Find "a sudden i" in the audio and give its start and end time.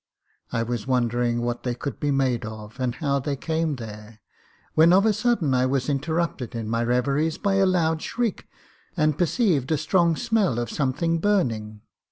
5.05-5.67